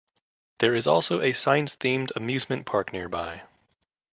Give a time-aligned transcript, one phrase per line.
[0.57, 3.43] There is also a science-themed amusement park nearby.